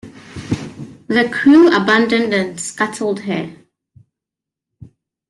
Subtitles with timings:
[1.09, 3.55] The crew abandoned and scuttled her.